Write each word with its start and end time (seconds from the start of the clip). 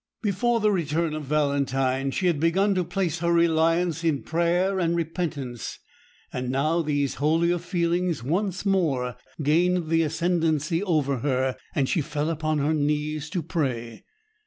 Before 0.23 0.59
the 0.59 0.71
return 0.71 1.13
of 1.13 1.25
Valentine 1.25 2.09
she 2.09 2.25
had 2.25 2.39
begun 2.39 2.73
to 2.73 2.83
place 2.83 3.19
her 3.19 3.31
reliance 3.31 4.03
in 4.03 4.23
prayer 4.23 4.79
and 4.79 4.95
repentance, 4.95 5.77
and 6.33 6.49
now 6.49 6.81
these 6.81 7.13
holier 7.21 7.59
feelings 7.59 8.23
once 8.23 8.65
more 8.65 9.15
gained 9.43 9.89
the 9.89 10.01
ascendancy 10.01 10.81
over 10.81 11.19
her, 11.19 11.55
and 11.75 11.87
she 11.87 12.01
fell 12.01 12.31
upon 12.31 12.57
her 12.57 12.73
knees 12.73 13.29
to 13.29 13.43
pray. 13.43 14.03